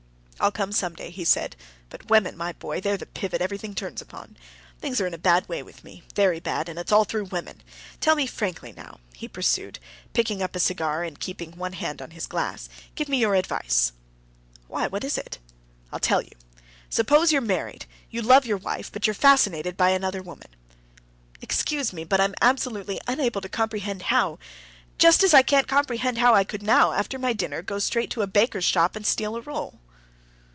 [0.41, 1.55] "I'll come some day," he said.
[1.91, 4.37] "But women, my boy, they're the pivot everything turns upon.
[4.79, 6.67] Things are in a bad way with me, very bad.
[6.67, 7.61] And it's all through women.
[7.99, 9.77] Tell me frankly now," he pursued,
[10.13, 13.91] picking up a cigar and keeping one hand on his glass; "give me your advice."
[14.67, 15.37] "Why, what is it?"
[15.93, 16.31] "I'll tell you.
[16.89, 20.49] Suppose you're married, you love your wife, but you're fascinated by another woman...."
[21.39, 24.39] "Excuse me, but I'm absolutely unable to comprehend how...
[24.97, 28.23] just as I can't comprehend how I could now, after my dinner, go straight to
[28.23, 29.77] a baker's shop and steal a roll."